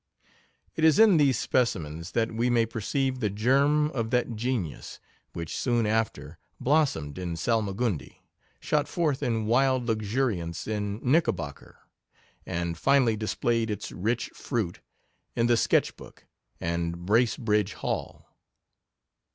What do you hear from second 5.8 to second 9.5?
af ter blossomed in Salmagundi, shot forth in